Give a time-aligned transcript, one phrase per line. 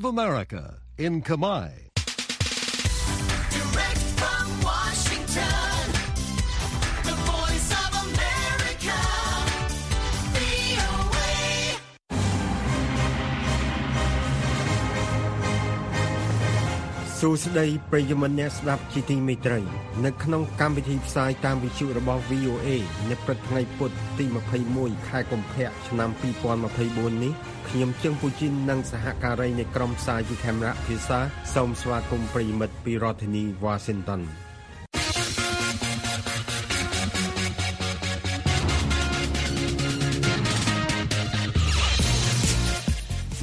[0.00, 1.90] of America in Kamai.
[17.24, 19.60] សួស្តីប្រិយមិត្តអ្នកស្ដាប់ជាទីមេត្រី
[20.04, 22.68] នៅក្នុងកម្មវិធីផ្សាយតាមវិទ្យុរបស់ VOA
[23.10, 24.24] នៅព្រឹកថ្ងៃពុធទី
[24.66, 26.10] 21ខែកុម្ភៈឆ្នាំ
[26.66, 27.32] 2024នេះ
[27.68, 31.18] ខ្ញុំជើងពូជីននិងសហការីនៃក្រុមផ្សាយពីខេមរៈភាសា
[31.54, 34.22] សូមស្វាគមន៍ប្រិយមិត្តពីរដ្ឋធានី Washington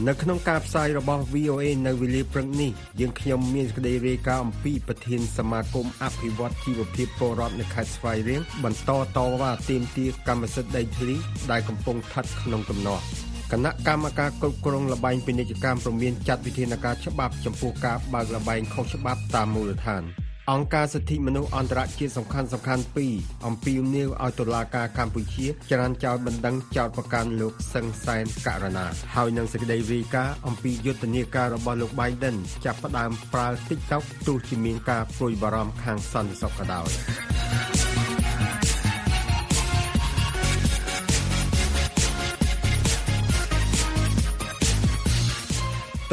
[0.08, 11.16] នៅក្នុងការផ្សាយរបស់ VOA នៅវេលាព្រឹកនេះយើងខ្ញុំមានសេចក្តីរាយការណ៍អំពីប្រធានសមាគមអភិវឌ្ឍជីវភាពពលរដ្ឋនៅខេត្តស្វាយរៀងបន្តតវ៉ាទាមទារកម្មសិទ្ធិដីធ្លី
[11.52, 13.04] ដែលកំពុងស្ថិតក្នុងទំនាស់
[13.52, 20.04] គណៈកម្មការគ្រប់គ្រងលបែងពាណិជ្ជកម្មព្រមានចាត់វិធានការច្បាប់ចំពោះការបើកលបែងខុសច្បាប់តាមមូលដ្ឋាន
[20.54, 23.14] អង្គការសិទ្ធិមនុស្សអន្តរជាតិសំខាន់សំខាន់ពីរ
[23.48, 37.87] អំពីមនីវឲ្យតុលាការកម្ពុជាចរានចោលបណ្ដឹងចោតប្រកាន់លោកសឹងសែនករណាហើយនឹងសេចក្តីរាយការណ៍អំពីយុទ្ធនាការរបស់លោក Biden ចាប់ផ្ដើមប្រើ TikTok ទោះជាមានការព្រួយបារម្ភខាងសន្តិសុខក៏ដោយ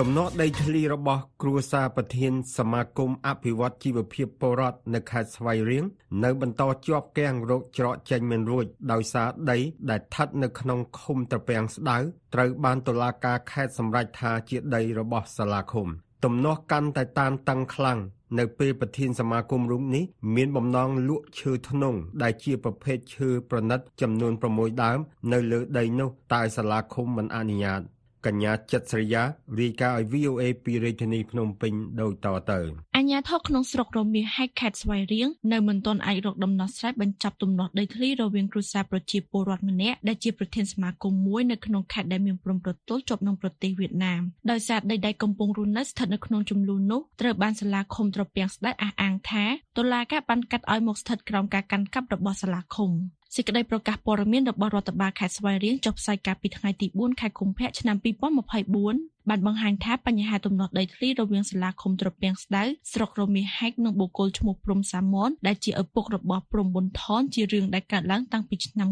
[0.00, 5.84] ទំនាស់ដីធ្លីរបស់គ្រួសារប្រធានសមាគមអភិវឌ្ឍជីវភាពពលរដ្ឋនៅខេត្តស្វាយរៀង
[6.25, 9.59] នៅបន្តជាប់គាំងរោគច្រកចេញមិនរួចដោយសារដី
[9.91, 11.98] ដែលស្ថិតនៅក្នុងឃុំត្រពាំងស្ដៅ
[12.34, 15.89] ត្រូវបានតុលាការខេត្តសម្រេចថាជាដីរបស់សាលាឃុំ
[16.25, 17.98] ទំនាស់កាន់តែតានតឹងខ្លាំង
[18.39, 24.98] នៅពេលប្រធានសមាគមរូបនេះមានបំណងលក់ឈើធ្នង់ដែលជាប្រភេទឈើប្រណិតចំនួន6ដើម
[25.33, 27.83] នៅលើដីនោះតែសាលាឃុំមិនអនុញ្ញាត
[28.27, 29.22] កញ្ញាចិត្តស្រីយ៉ា
[29.61, 32.61] រាយការណ៍ឲ្យ VOA ពីរាជធានីភ្នំពេញដូចតទៅ
[32.97, 49.44] អញ្ញាធរក្នុងស្រុករមាសហែកខេត្តស្វាយរៀងនៅមិនទាន់អាចរកដំណោះស្រាយបញ្ចប់ទំនាស់ដីធ្លីរវាងគ្រួសារប្រជាពលរដ្ឋម្នាក់ដែលជាប្រធានសមាគមមួយនៅក្នុងខេត្តដែលមានព្រំប្រទល់ជាប់នឹងប្រទេសវៀតណាមដោយសារដីដែលកំពុងរស់នៅស្ថិតនៅក្នុងចំនួននោះត្រូវបានសាលាឃុំត្រពាំងស្ដេចអះអាងថា
[49.78, 52.93] តុលាការបានកាត់ឲ្យមកស្ថិតក្រោមការកាន់កាប់របស់សាលាឃុំ
[53.37, 62.62] សេចក្តីប្រកាសព័ត៌មានរបស់រដ្ឋបាលខេត្តស្វាយរៀងចុះផ្សាយកាលពីថ្ងៃទី4ខែកុម្ភៈឆ្នាំ2024បានបង្ហាញថាបញ្ហាទំនាស់ដីធ្លីរវាងសាលាឃុំត្រពាំងស្ដៅ
[62.93, 68.89] ស្រុករមាសហែកនិងបុគ្គលឈ្មោះព្រំសាមនដែលជាឪពុករបស់ព្រំប៊ុនថនជារឿងដែលកើតឡើងតាំងពីឆ្នាំ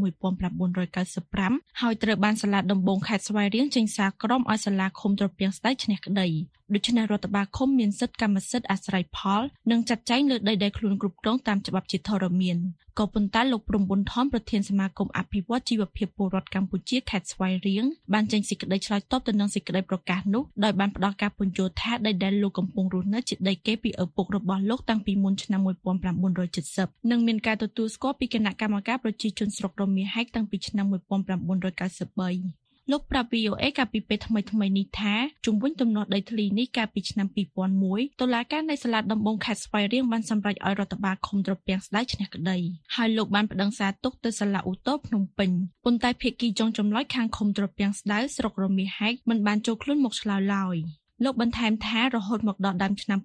[0.68, 6.28] 1995ហើយត្រូវបានសាលាដំបងខេត្តស្វាយរៀងចេញសារក្រមឲ្យសាលាឃុំត្រពាំងស្ដៅឈ្នះក្តី
[6.74, 12.58] ដូច្នេះរដ្ឋបាលឃុំមានសិទ្ធិកម្មសិទ្ធិអាស្រ័យផល និងចាត់ចែងលើដីដែលខ្លួនគ្រប់គ្រងតាមច្បាប់ជាធរមាន
[12.98, 25.60] ក៏ប៉ុន្តែលោកព្រំប៊ុនថនប្រធានសមាគមអភិវឌ្ឍជីវភាពពលរដ្ឋកម្ពុជាខេត្តស្វាយរៀងបានចេញសេចក្តីឆ្លើយតបទៅនឹងសេចក្តីប្រកាសនោះដោយបានផ្ដល់ការពន្យល់ថាដីដែលលោកកំពុងរស់នៅជាដីគេពីឪពុករបស់លោកតាំងពីមុនឆ្នាំ
[26.34, 35.14] 1970និងមានការទទួលស្គាល់ពីគណៈកម្មការប្រជាជនស្រុករមាសហែកតាំងពីឆ្នាំ1993 លោកប្រាប់ VOA កាលពីពេលថ្មីថ្មីៗនេះថា
[35.46, 37.28] ជំវិញទំនាស់ដីធ្លីនេះកាលពីឆ្នាំ
[37.74, 42.58] 2001តុលាការនៃសាលាដំបងខេត្តស្វាយរៀងបានសម្រេចឲ្យរដ្ឋបាលឃុំត្រពាំងស្ដៅឈ្នះក្តី
[42.96, 45.50] ហើយលោកបានប្តឹងសារទុកទៅសាលាឧទ្ធរភ្នំពេញ
[45.84, 50.76] ប៉ុន្តែភាគីចុងចម្លើយខាងឃុំត្រពាំងស្ដៅស្រុករមាសហែកមិនបានចូលខ្លួនមកឆ្លើយឡើយ
[51.24, 53.18] លោកបន្ថែមថារហូតមកដល់ដើមឆ្នាំ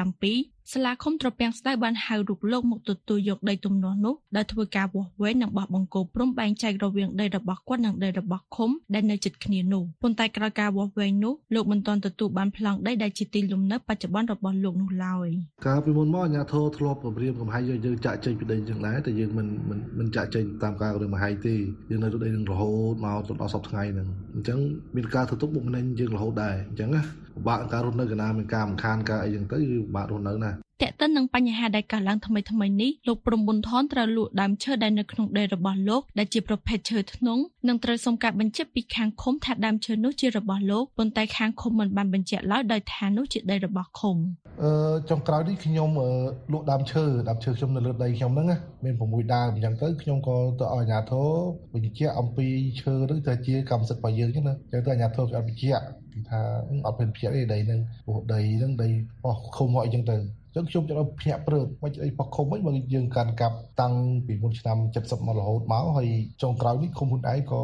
[0.00, 15.28] 2017 សាលាឃុំត្រពាំងស្ដៅបានហៅរូបលោកមកទទួលយកដីទំនាស់នោះដោយធ្វើការវាស់វែងនិងបោះបង្គោលព្រំបែងចែករវាងដីរបស់គាត់និងដីរបស់ឃុំដែលនៅជិតគ្នានោះប៉ុន្តែក្រោយការវាស់វែងនោះលោកមិនទាន់ទទួលបានប្លង់ដីដែលជាទីលំនៅបច្ចុប្បន្នរបស់លោកនោះឡើយ
[15.66, 21.54] កាលពីមុនមកអាជ្ញាធរធ្លាប់គម្រាមកំហែងយើងយើងចាក់ចេញពីដីចឹងដែរតែយើងមិនមិនមិនចាក់ចេញតាមការគម្រាមកំហែងទេ
[21.90, 24.58] យើងនៅរត់ដីនឹងរហូតមកដល់សប្តាហ៍ថ្ងៃហ្នឹងអញ្ចឹង
[24.96, 27.02] មានការធ្វើទុកបុកម្នេញយើងរហូតដែរអញ្ចឹងណា
[27.36, 44.16] ពិបាកក្នុងការរស់នៅកណាមានការរំខានការអីចឹងទៅគឺពិបាករស់នៅណាស់ តេតិននឹងបញ្ហាដែលកើតឡើងថ្មីថ្មីៗនេះលោកព្រំប៊ុនថនត្រូវលក់ដើមឈើដែលនៅក្នុងដីរបស់លោកដែលជាប្រភេទឈើធ្នង់និងត្រូវសុំការបញ្ជាក់ពីខាងឃុំថាដើមឈើនោះជារបស់លោកប៉ុន្តែខាងឃុំមិនបានបញ្ជាក់ឡើយដោយថានោះជាដីរបស់ឃុំ
[44.62, 44.70] អឺ
[45.10, 46.10] ចុងក្រោយនេះខ្ញុំអឺ
[46.52, 51.28] លក់ដើមឈើដើមឈើខ្ញុំនៅលើដីខ្ញុំហ្នឹងណាមាន6ដើមអញ្ចឹងទៅខ្ញុំក៏ទៅឲ្យអាជ្ញាធរ
[51.74, 52.46] បញ្ជាក់អំពី
[52.80, 56.40] ឈើហ្នឹងទៅជាកម្មសិទ្ធិរបស់យើងអញ្ចឹងណាអញ្ចឹងទៅអាជ្ញាធរគេអត់បញ្ជាក់គេថា
[56.86, 58.92] អត់មានបញ្ជាក់ទេដីហ្នឹងព្រោះដីហ្នឹងដីរ
[59.24, 63.94] បស់ឃុំមកអីចឹងទៅអញ្ចឹងខ្ញុំចង់ឲ្យភ្ញាក់ព្រឹកមិនអីបោះឃុំវិញបើយើងកាន់កាប់តាំង
[64.26, 66.08] ពីមុនឆ្នាំ70មករហូតមកហើយ
[66.42, 67.62] ចុងក្រោយនេះឃុំហ៊ុនឯងក៏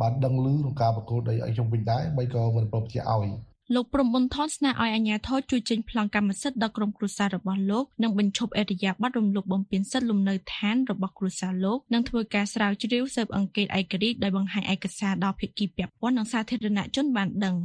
[0.00, 3.28] បានដឹងឮក្នុងការបកគោលដីឲ្យខ្ញុំវិញដែរបីក៏មិនប្រពជាឲ្យ
[3.74, 17.56] លោកព្រំប៊ុនថនស្នើឲ្យអាជ្ញាធរជួយចេញប្លង់កម្មសិទ្ធិដល់ក្រុមគ្រួសាររបស់លោកនិងបញ្ឈប់អេរយាប័តរំលោភបំពានសិទ្ធិលំនៅឋានរបស់គ្រួសារលោកនិងធ្វើការស្រាវជ្រាវស៊ើបអង្កេតឯករាជ្យដោយបង្ហាញឯកសារដល់ភាគីពាក់ព័ន្ធនិងសាធារណជនបានដឹង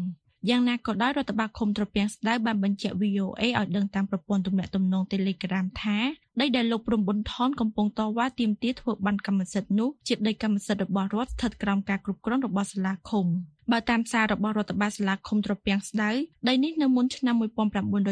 [0.50, 5.98] យ៉ាងណាក៏ដោយរដ្ឋបាលឃុំត្រពាំងស្ដៅបានបញ្ជាក់ VOA ឲ្យដឹងតាមប្រព័ន្ធទំនាក់ទំនង Telegram ថា
[6.42, 13.26] ដីដែលលោកព្រំប៊ុនថនកំពុងតវ៉ាទាមទារធ្វើបានកម្មសិទ្ធិនោះជាដីកម្មសិទ្ធិរបស់រដ្ឋស្ថិតក្រោមការគ្រប់គ្រងរបស់សាលាឃុំ
[13.72, 16.10] បើតាមសាររបស់រដ្ឋបាលសាលាឃុំត្រពាំងស្ដៅ
[16.48, 17.36] ដីនេះនៅមុនឆ្នាំ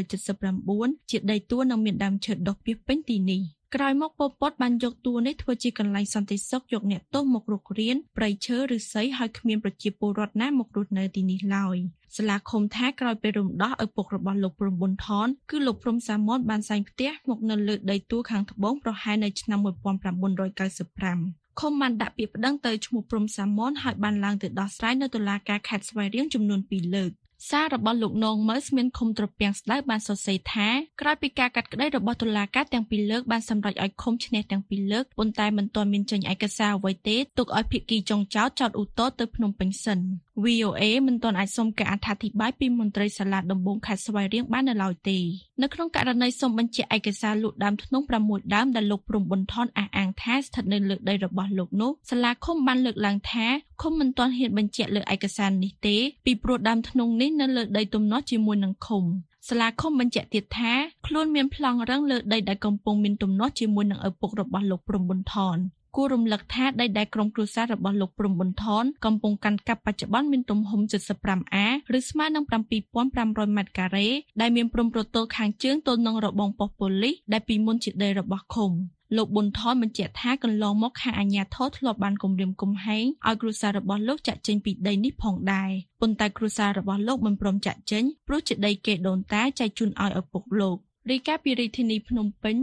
[0.01, 3.41] 1979ជាដីទួលនិងមានដើមឈើដុះពាសពេញទីនេះ
[3.77, 11.77] ក្រោយមកប៉ុលពតបានយកតួនេះធ្វើជាកន្លែងសន្តិសុខយកអ្នកទោសមករករៀនប្រៃឈើឬស័យឲ្យគ្មានប្រជាពលរដ្ឋណាមករស់នៅទីនេះឡើយ
[12.17, 27.11] សាលាឃុំថាក្រោយពេលរំដោះឪពុករបស់លោកព្រំប៊ុនថនគឺលោកព្រំសាមនបានសែងផ្ទះមកនៅលើដីទួលខាងត្បូងប្រហែលនៅឆ្នាំ1995ឃុំបានដាក់ពាក្យប្តឹងទៅឈ្មោះព្រំសាមនហើយបានឡើងទៅដោះស្រាយនៅតុលាការខេត្តស្វាយរៀងចំនួន2លើក
[27.49, 30.69] សាររបស់លោកនងមើស្មានឃុំត្រពាំងស្ដៅបានសរសេរថា
[31.01, 39.99] ក្រោយពីការកាត់ក្តីរបស់តុលាការទាំងពីរលើកបានសម្រេចឲ្យឃុំឈ្នះទាំងពីរលើកប៉ុន្តែមិនទាន់មានចេញឯកសារអ្វីទេទុកឲ្យភាគីចុងចោតចោតឧទ្ធរទៅភ្នំពេញសិន
[40.41, 45.17] VOA មិនទាន់អាចសុំការអត្ថាធិប្បាយពីមន្ត្រីសាលាដំបងខេត្តស្វាយរៀងបាននៅឡើយទេ
[45.61, 53.45] នៅក្នុងករណីសុំបញ្ជាក់ឯកសារលក់ដើមធ្នង់6ដើមដែលលោកព្រំប៊ុនថនអះអាងថាស្ថិតនៅលើដីរបស់លោកនោះសាលាឃុំបានលើកឡើងថា
[53.81, 55.95] ឃុំមិនទាន់ហ៊ានបញ្ជាក់លើឯកសារនេះទេ
[56.25, 59.03] ពីព្រោះដើមធ្នង់នេះនៅលើដីទំនាស់ជាមួយនឹងឃុំ
[59.49, 60.73] សាលាឃុំបញ្ជាក់ទៀតថា
[61.07, 65.57] ខ្លួនមានប្លង់រឹងលើដីដែលកំពុងមានទំនាស់ជាមួយនឹងឪពុករបស់លោកព្រំប៊ុនថន
[65.95, 71.55] គួររំលឹកថាដីដែលក្រុមគ្រួសាររបស់លោកព្រំប៊ុនថនកំពុងកាន់កាប់បច្ចុប្បន្នមានទំហំ 75A
[71.97, 74.07] ឬស្មើនឹង7500ម៉ែត្រការ៉េ
[74.41, 78.71] ដែលមានព្រំប្រទល់ខាងជើងទល់នឹងរបងប៉ុស្តិ៍ប៉ូលីសដែលពីមុនជាដីរបស់ឃុំ
[79.17, 90.77] លោកប៊ុនថនបញ្ជាក់ថាកន្លងមកខាងអាជ្ញាធរធ្លាប់បានគម្រាមកំហែងឲ្យគ្រួសាររបស់លោកចាក់ចេញពីដីនេះផងដែរប៉ុន្តែគ្រួសាររបស់លោកមិនព្រមចាក់ចេញព្រោះជាដីគេដូនតាចែកជូនឲ្យឪពុកលោក
[91.09, 92.55] រីកាពីរាជធានីភ្នំពេញ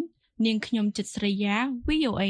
[0.44, 1.56] នាងខ្ញុំចិត្តស្រីយ៉ា
[1.88, 2.22] VOA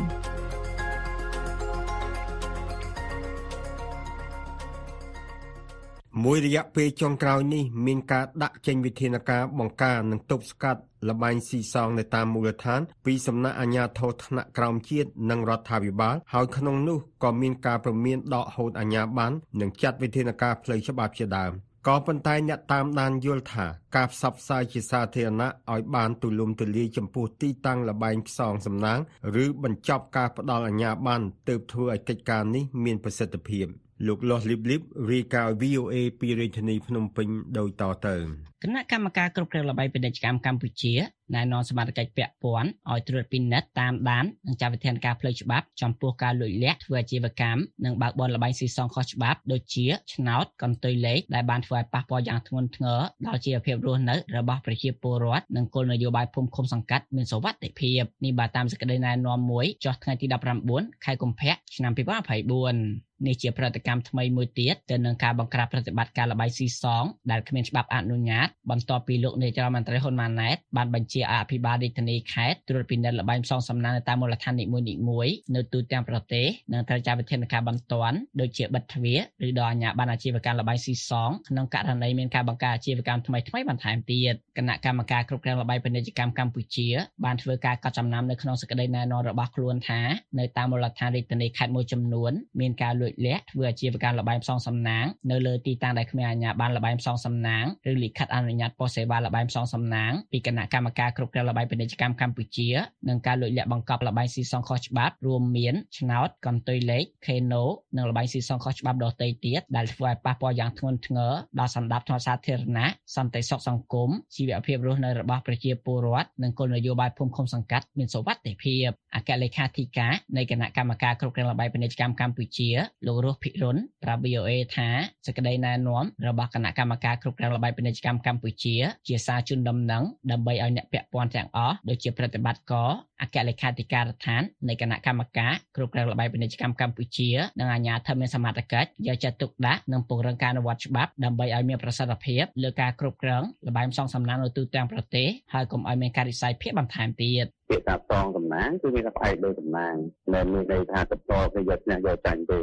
[6.26, 21.52] មួយរយៈពេលចុងក្រោយនេះមានការដាក់ចេញវិធានការបង្ការនិងទប់ស្កាត់លបែងស៊ីសងនៅតាមមូលដ្ឋាន ពីសំណាក់អាជ្ញាធរថ្នាក់ក្រោមជាតិនិងរដ្ឋាភិបាលហើយក្នុងនោះក៏មានការប្រមានដកហូតអាជ្ញាប័ណ្ណនិងចាត់វិធានការផ្លូវច្បាប់ជាដើម
[21.88, 29.00] ក៏ប៉ុន្តែអ្នកតាមដានយល់ថាការផ្សព្វផ្សាយជាសាធារណៈឲ្យបានទូលំទូលាយចំពោះទីតាំងលបែងផ្សងសំណាង
[29.44, 33.68] ឬបញ្ចប់ការផ្ដល់អាជ្ញាប័ណ្ណទើបធ្វើឲ្យកិច្ចការនេះមានប្រសិទ្ធភាព
[34.08, 37.28] លោកលាស់លីបលីបរាយការណ៍ VOA ពីរាជធានីភ្នំពេញ
[37.58, 40.94] ដូចតទៅ គណៈកម្មការគ្រប់គ្រងល្បីពាណិជ្ជកម្មកម្ពុជា
[41.36, 60.26] ណែនាំសមាជិកពាក់ព័ន្ធឲ្យត្រួតពិនិត្យតាមដាននិងចាត់វិធានការផ្លូវច្បាប់ចំពោះការលួចលាក់ធ្វើអាជីវកម្មនិងបើកបរល្បែងស៊ីសងខុសច្បាប់ដូចជាឆ្នោតកន្ទុយលេខដែលបានធ្វើឲ្យប៉ះពាល់យ៉ាងធ្ងន់ធ្ងរដល់ជីវភាពរស់នៅរបស់ប្រជាពលរដ្ឋនិងគោលនយោបាយភូមិឃុំសង្កាត់មានសុវត្ថិភាពនេះបាទតាមសេចក្តីណែនាំមួយចុះថ្ងៃទី
[60.66, 74.66] 19ខែកុម្ភៈឆ្នាំ2024នេះជាប្រតិកម្មថ្មីមួយទៀតទៅនឹងការបង្ក្រាបប្រតិបត្តិការលបាយស៊ីសងដែលគ្មានច្បាប់អនុញ្ញាតបន្ទាប់ពីលោកនាយរដ្ឋមន្ត្រីហ៊ុនម៉ាណែតបានបញ្ជាឲ្យអភិបាលរាជធានីខេត្តត្រួតពិនិត្យលបែងផ្សងសំណាងនៅតាមមូលដ្ឋាននី
[75.10, 86.88] មួយៗនៅទូទាំងប្រទេសនិងត្រូវចាត់វិធានការបន្ទាន់ដូចជាបិទទ្វារឬដល់អាជ្ញាប័ណ្ណអាជីវកម្មលបែងស៊ីសងក្នុងករណីមានការបង្កើតអាជីវកម្មថ្មីៗបន្ថែមទៀតគណៈកម្មការគ្រប់គ្រងលបែងពាណិជ្ជកម្មកម្ពុជា
[87.26, 90.02] បានធ្វើការកត់ចំណាំនៅក្នុងសេចក្តីណែនាំរបស់ខ្លួនថា
[90.40, 102.70] នៅតាមមូលដ្ឋានរាជធានីខេត្តមួយចំនួនមានការលួចលាក់ធ្វើអាជីវកម្មលបែងផ្សងសំណាងនៅលើទីតាំងដែលគ្មានអាជ្ញាប័ណ្ណលបែងផ្សងសំណាងឬលិខិតអអនុញ្ញាតប៉ុស្តិ៍សេវាលបែងផ្សងសំណាងពីគណៈកម្មការគ្រប់គ្រងលបែងពាណិជ្ជកម្មកម្ពុជា
[103.10, 107.64] និងការលួចលាក់បង្កប់លបែងស៊ីសងខុសច្បាប់រួមមានឆ្នោតកន្ទុយលេខខេណូ
[107.98, 122.70] និងលបែងស៊ីសងខុសច្បាប់ដទៃទៀតដែលធ្វើឲ្យប៉ះពាល់យ៉ាងធ្ងន់ធ្ងរដល់សន្តិភាពសាធារណៈសន្តិសុខសង្គមជីវភាពរស់នៅរបស់ប្រជាពលរដ្ឋនិងគោលនយោបាយភូមិឃុំសង្កាត់មានសុវត្ថិភាពអគ្គលេខាធិការនៃគណៈកម្មការគ្រប់គ្រងលបែងពាណិជ្ជកម្មកម្ពុជា
[123.08, 124.90] លោករស់ភិរុនប្រាប់ VOA ថា
[125.26, 128.76] សេចក្តីណែនាំរបស់គណៈកម្មការគ្រប់គ្រងលបែងពាណិជ្ជកម្មកម្ពុជា
[129.08, 149.96] ជាសារជូនដំណឹងដើម្បីឲ្យអ្នកពាក់ព័ន្ធទាំងអស់ដូចជាប្រតិបត្តិការអគ្គលេខាធិការដ្ឋាននៃគណៈកម្មការគ្រប់គ្រងលបែងពាណិជ្ជកម្មកម្ពុជានិងអាជ្ញាធរមានសមត្ថកិច្ចយកចិត្តទុកដាក់និងពង្រឹងការអនុវត្តច្បាប់ដើម្បីឲ្យមានប្រសិទ្ធភាពលើការគ្រប់គ្រងលបែងផ្សងសំណាងនៅទូទាំងប្រទេសហើយកុំឲ្យមានការរិះសាយភាគបន្ថែមទៀតពាក្យថាសងតំណាងគឺមានតែផ្អែកលើតំណាង
[150.34, 152.60] មិនមានន័យថាតបគេយកឈ្នះយកចាញ់ទេ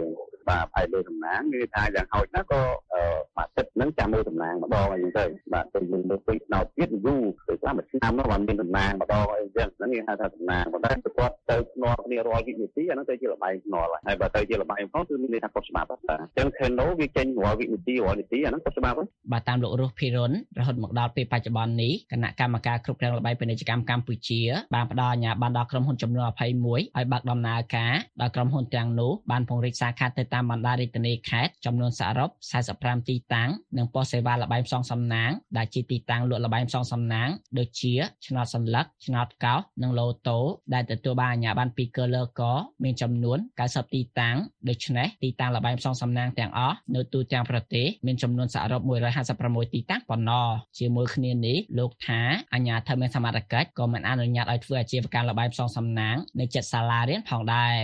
[0.49, 2.63] បាទផ្អែកលើតំណាងគឺថាយ៉ាងហោចណាស់ក៏
[2.93, 3.03] អឺ
[3.37, 24.41] មួយទឹកហ្នឹងចាំមើលតំណាងម្ដងអីចឹងទៅបាទទៅយើងមើលពេញដោតទៀតយូរទៅខ្លះមួយឆ្នាំនោះបានមានតំណាងម្ដងអីចឹងហ្នឹងគេហៅថាតំណាងប៉ុន្តែគាត់ទៅភ្នាល់គ្នារាល់វិនាទីអាហ្នឹងទៅជាលបែងភ្នាល់ហើយបើទៅជាលបែងផងគឺមានន័យថាខុសច្បាប់បាទអញ្ចឹង Keno វាចេញរាល់វិនាទីរាល់នាទីអាហ្នឹងខុសច្បាប់ហើយបាទតាមលោករស់ភិរុនរហូតមកដល់ពេលបច្ចុប្បន្ននេះគណៈកម្មការគ្រប់គ្រងលបែងពាណិជ្ជកម្មកម្ពុជា
[24.75, 26.41] បានផ្ដល់អាជ្ញាប័ណ្ណដល់ក្រុមហ៊ុនចំនួន21
[26.73, 32.31] ឲ្យបើកដំណើរការដោយក្រុមហ៊ុនទាំងនោះបានពង្រីកសាខាទៅតាមបណ្ដារាជធានីខេត្តចំនួនសរុប
[32.71, 37.29] 45ទីតាំងនិងប៉ុស្តិ៍សេវាលបែងផ្សងសំណាងដែលជាទីតាំងលក់លបែងផ្សងសំណាង
[37.59, 37.95] ដូចជា
[38.27, 40.39] ឆ្នោតសន្លឹកឆ្នោតកោសនិងឡូតូ
[40.75, 42.43] ដែលទទួលបានអាជ្ញាប័ណ្ណពីកើលក
[42.85, 44.37] មានចំនួន90ទីតាំង
[44.69, 48.81] ដូច្នេះទីតាំងលបែងផ្សងសំណាងទាំងអស់នៅទូទាំងប្រទេសមានចំនួនសរុប
[49.29, 52.21] 156ទីតាំងប៉ុណ្ណោះជាមួយគ្នានេះលោកថា
[52.55, 57.79] អាជ្ញាធរមានសមត្ថកិច្ចក៏មិនអនុញ្ញាតឲ្យធ្វើអាជីវកម្មលបែងផ្សងសំណាងនៅចិត្តសាលារៀនផងដែរ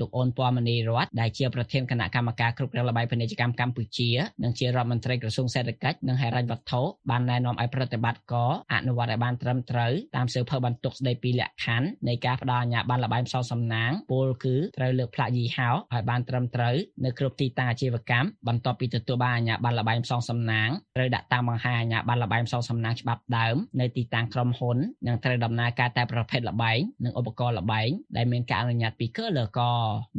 [0.00, 4.10] លោកអូនពណ៌មនីរតដែលជាប្រធានគណៈកម្មការគ្រប់គ្រងលបែងពាណិជ្ជកម្មកម្ពុជា
[4.42, 16.74] និងជារដ្ឋមន្ត្រីក្រសួងសេដ្ឋកិច្ចនិងហិរញ្ញវត្ថុបានណែនាំឲ្យប្រតិបត្តិការអនុវត្តឲ្យបានត្រឹមត្រូវតាមសៀវភៅបន្ទុកស្ដីពីលក្ខខណ្ឌនៃការផ្ដល់អាជ្ញាប័ណ្ណលបែងផ្សងសំណាងពលគឺត្រូវលើកផ្លាកយីហោឲ្យបានត្រឹមត្រូវ
[17.04, 24.76] នៅគ្រប់ទីតាំងអាជីវកម្មបន្ទាប់ពីទទួលបានអាជ្ញាប័ណ្ណលបែងផ្សងសំណាងត្រូវដាក់តាំងបង្ហាញអាជ្ញាប័ណ្ណលបែងផ្សងសំណាងច្បាប់ដើមនៅទីតាំងក្រុមហ៊ុន
[25.06, 29.60] និងត្រូវដំណើរការតែប្រភេទលបែងនិងឧបករណ៍លបែងដែលមានការអនុញ្ញាតពីកើលក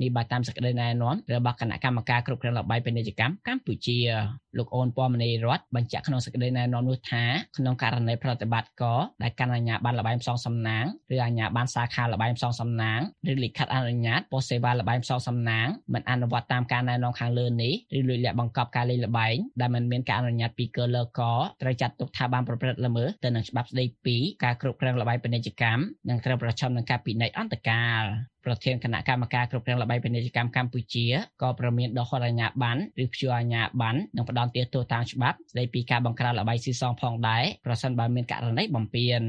[0.01, 3.97] នេះបើតាមសេចក្តីណែនាំរបស់គណៈកម្មការគ្រប់គ្រងលបែងពាណិជ្ជកម្មកម្ពុជា
[4.57, 7.23] លោកអូនពណ៌មនីរតបញ្ជាក់ក្នុងសេចក្តីណែនាំនោះថា
[7.57, 12.99] ក្នុងករណីប្រតិបត្តិការដែលកាន់អាជ្ញាប័ណ្ណលបែងផ្សងសំណាងឬអាជ្ញាប័ណ្ណសាខាលបែងផ្សងសំណាង
[13.31, 21.21] ឬលិខិតអនុញ្ញាតប៉ុស្តិ៍សេវាលបែងផ្សងសំណាងមិនអនុវត្តតាមការណែនាំខាងលើនេះឬលួចលាក់បង្កប់ការលេងល្បែងដែលមិនមានការអនុញ្ញាតពីកើលក
[21.61, 28.03] ត្រូវចាត់ទុកថាបានប្រព្រឹត្តល្មើសទៅនឹងច្បាប់ស្តីពីការគ្រប់គ្រងលបែងពាណិជ្ជកម្មនិងត្រូវប្រឈមនឹងការពិន័យអន្តរកាល
[28.49, 31.05] ប្រធានគណៈកម្មការគ្រប់គ្រងលបែងពាណិជ្ជកម្មកម្ពុជា
[31.41, 39.21] ក៏ប្រមានដកហត់អាជ្ញាប័ណ្ណឬព្យួរអាជ្ញាប័ណ្ណនិងផ្ដន់ទាទោសតាមច្បាប់ស្តីពីការបង្ក្រាបលបែងស៊ីសងផងដែរប្រសិនបើមានករណីបំពាន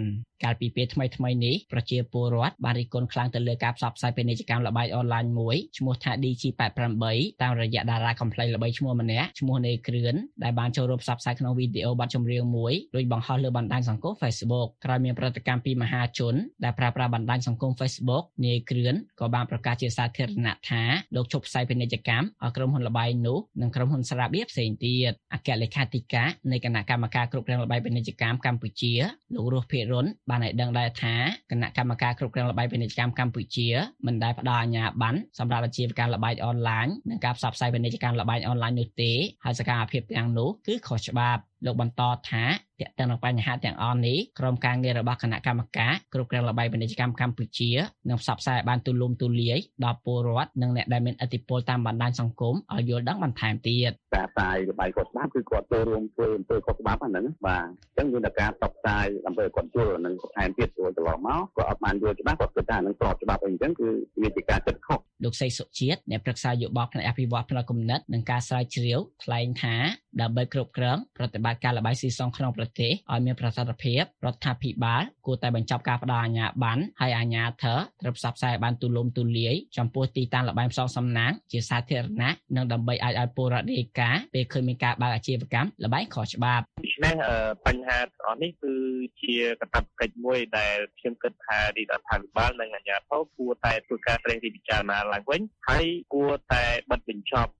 [0.44, 20.82] កាលពីពេលថ្មីថ្មីនេះប្រជាពលរដ្ឋបានរិះគន់ខ្លាំងទៅលើការផ្សព្វផ្សាយពាណិជ្ជកម្មលបែងអនឡាញមួយឈ្មោះថា DG88 តាមរយៈតារាកំ pl ល្បីឈ្មោះម្នាក់ឈ្មោះនេគ្រឿនដែលបានចូលរួមផ្សព្វផ្សាយក្នុងវីដេអូបទចម្រៀងមួយដោយបង្ហោះលើបណ្ដាញសង្គម Facebook ក្រោយមានប្រតិកម្មពីមហាជនដែលប្រើប្រាស់បណ្ដាញសង្គម Facebook នេគ្រឿនក៏បានប្រកាសជាសាធារណៈថា
[21.14, 28.92] លោកជប់ផ្សាយពាណិជ្ជកម្មឲ្យក្រុមហ៊ុនលបែងនោះនិងក្រុមហ៊ុនស្រាបៀរផ្សេងទៀតអគ្គលេខាធិការនៃគណៈកម្មការគ្រប់គ្រងលបែងពាណិជ្ជកម្មកម្ពុជា
[29.35, 31.14] លោករស់ភិរុនបានឲ្យដឹងដែរថា
[31.50, 33.68] គណៈកម្មការគ្រប់គ្រងលបែងពាណិជ្ជកម្មកម្ពុជា
[34.06, 39.12] មិនដែលផ្ដល់អាជ្ញាប័ណ្ណសម្រាប់អាជីវកម្មលបែងអនឡាញនិងការផ្សព្វផ្សាយពាណិជ្ជកម្មលបែងអនឡាញនោះទេ
[39.44, 42.44] ហើយសកម្មភាពទាំងនោះគឺខុសច្បាប់ លោកបន្តថា
[42.80, 47.70] ទាក់ទងនឹងបញ្ហាទាំងអស់នេះក្រុមការងាររបស់គណៈកម្មការគ្រប់គ្រងលបែងពាណិជ្ជកម្មកម្ពុជា
[48.08, 63.88] នឹងផ្សព្វផ្សាយឲ្យបានទូលំទូលាយដល់ពលរដ្ឋនិងអ្នកដែលមានឥទ្ធិពលតាមបណ្ដាញសង្គមឲ្យយល់ដឹងបន្ថែមទៀតការផ្សាយលបាយគាត់ច្បាប់គឺគាត់ចូលរួមធ្វើអំពើខុសច្បាប់ហ្នឹងបាទអញ្ចឹងមានតែការផ្សព្វផ្សាយដើម្បីឲ្យគាត់យល់នឹងបន្ថែមទៀតព្រោះកន្លងមកគាត់អត់បានយល់ច្បាស់គាត់គិតថានឹងស្របច្បាប់អីអញ្ចឹងគឺ
[64.22, 69.74] វាជាការចិត្តខុសលោកសីសុជាតិអ្នកប្រឹក្សាយោបល់ផ្នែកអភិវឌ្ឍផ្នែកគំនិតនិងការស្រាវជ្រាវថ្លែងថា
[70.22, 87.36] ដើម្បីគ្រប់គ្រងប្រតិបត្តិការលបាយស៊ីសងក្នុងប្រទេសឲ្យមានប្រសិទ្ធភាពរដ្ឋាភិបាលគួរតែបញ្ចប់ការផ្ដល់អាជ្ញាប័ណ្ណហើយអាជ្ញាធរត្រូវផ្សព្វផ្សាយឲ្យបានទូលំទូលាយចំពោះទីតាំងលបែងផ្សងសំណាងជាសាធារណៈនិងដើម្បីអាចឲ្យពលរដ្ឋរាយការណ៍ពេលឃើញមានការបើកអាជីវកម្មលបែងខុសច្បាប់ដូច្នេះអឺ
[87.66, 88.74] បញ្ហាទាំងអស់នេះគឺ
[89.22, 97.50] ជាកាតព្វកិច្ចមួយដែលខ្ញុំគិតថារាជរដ្ឋាភិបាលនិងអាជ្ញាធរគួរតែធ្វើការត្រិះរិះពិចារណាឡើងវិញហើយគួរតែបិទបញ្ចប់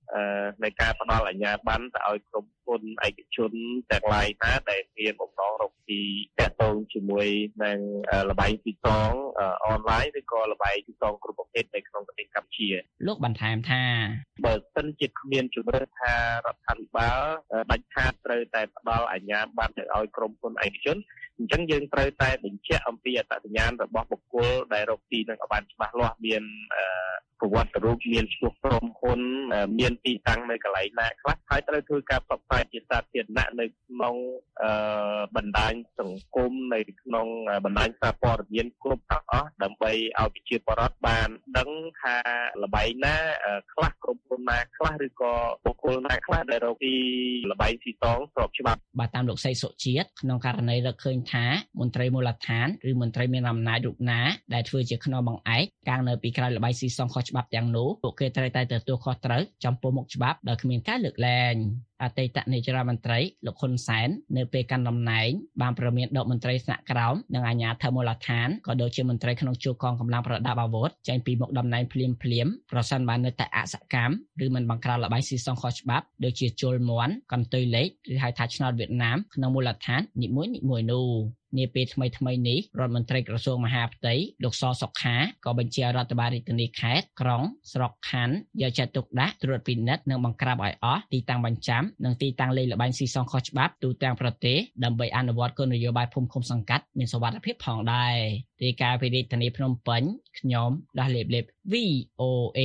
[0.63, 3.51] នៃការផ្ដល់អាជ្ញាប័ណ្ណទៅឲ្យក្រុមហ៊ុនហ៊ុនឯកជន
[3.91, 6.01] ទាំងឡាយណាដែលមានបំណងរកស៊ី
[6.39, 7.27] តាក់ទងជាមួយ
[7.63, 7.79] នឹង
[8.29, 9.11] លបែងទីសង
[9.65, 12.67] អនឡាញឬក៏លបែងទីសងគ្រប់ប្រភេទនៅក្នុងប្រទេសកម្ពុជា
[13.07, 13.83] លោកបន្ថែមថា
[14.45, 16.13] បើសិនជាគ្មានជំរឿនថា
[16.45, 17.19] រដ្ឋាភិបាល
[17.71, 20.97] ដាច់ខាតត្រូវតែផ្ដល់អាជ្ញាប័ណ្ណទៅឲ្យក្រុមហ៊ុនឯកជន
[21.37, 26.43] អញ្ចឹងយើងត្រូវតែបញ្ជាក់អំពីអត្តសញ្ញាណរបស់បុគ្គលដែលរកស៊ីនឹងឲ្យបានច្បាស់លាស់មាន
[27.39, 29.19] ប្រវត្តិរូបមានឈ្មោះក្រុមហ៊ុន
[29.79, 34.15] មានទីតាំងនៅកន្លែងណាខ្លះហើយត្រូវធ្វើការផ្សព្វផ្សាយជាសាធារណៈនៅក្នុង
[35.35, 37.27] បណ្ដាញសង្គមនៅក្នុង
[37.65, 41.69] បណ្ដាញសារព័ត៌មានគ្រប់ទាំងអស់ដើម្បីឲ្យប្រជាពលរដ្ឋបានដឹង
[42.01, 42.15] ថា
[42.63, 43.15] លបែងណា
[43.73, 45.33] ខ្លះក្រុមហ៊ុនណាខ្លះឬក៏
[45.65, 46.93] បុគ្គលណាខ្លះដែលរកពី
[47.51, 51.45] លបែងស៊ីតងស្របច្បាប់បាទតាមលោកសីសុជាតិក្នុងករណីរកឃើញថា
[51.79, 54.21] មន្ត្រីមូលដ្ឋានឬមន្ត្រីមានអំណាចរូបណា
[54.53, 61.55] ដែលធ្វើជាខ្នងបង្អែកកាងនៅពីក្រោយលបែងស៊ីសងខុសច្បាប់ទាំងនោះពួកគេត្រូវតែទទួលខុសត្រូវចំពោះមុខច្បាប់ដោយគ្មានការលើកលែង
[62.03, 65.29] អតីតនាយរដ្ឋមន្ត្រីលោកហ៊ុនសែននៅពេលកាន់តំណែង
[65.61, 74.13] បានប្រមានដកមន្ត្រីថ្នាក់ក្រោមនិងអាជ្ញាធរមូលដ្ឋានក៏ដូចជាមន្ត្រីក្នុងជួរកងកម្លាំងប្រដាប់អាវុធចេញពីមុខតំណែងភ្លាមភ្លាមប្រសិនបើនៅតែអសកម្ម
[74.45, 80.43] ឬមិនបង្ក្រាបលបែងស៊ីសងខុសច្បាប់ដូចជាជលមន់កន្ទុយលេខឬហៅថាឆ្នោតវៀតណាមក្នុងមូលដ្ឋាននីមួ
[80.79, 85.15] យៗនោះ នាពេលថ្មីថ្មីនេះរដ្ឋមន្ត្រីក្រសួងមហាផ្ទៃលោកសសុខា
[85.45, 87.43] ក៏បញ្ជារដ្ឋបាលរាជធានីខេត្តក្រុង
[87.73, 98.15] ស្រុកខណ្ឌយកចិត្តទុកដាក់ត្រួតពិនិត្យនិងបង្ក្រាបឲ្យអស់ទីតាំងបញ្ចាំនិងទីតាំងលេខល្បែងស៊ីសងខុសច្បាប់ទូទាំងប្រទេសដើម្បីអនុវត្តគោលនយោបាយភូមិឃុំសង្កាត់មានសុវត្ថិភាពផងដែរ
[98.61, 100.03] ទីការពីរាជធានីភ្នំពេញ
[100.39, 102.59] ខ្ញុំដាស់លេបលេប VOA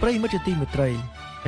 [0.00, 0.90] ប្រិយមិត្តជាទីមេត្រី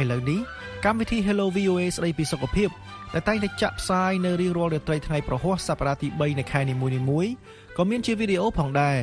[0.00, 2.68] ឥឡូវនេះ កម្មវិធី Hello VOA ស្ដីពីសុខភាព
[3.14, 7.33] ដែលតែងតែចាក់ផ្សាយនៅរៀងរាល់រាត្រីថ្ងៃប្រហ័សសប្តាហ៍ទី3នៃខែនីមួយៗ
[7.76, 8.99] ក៏មានជាវីដេអូផងដែរ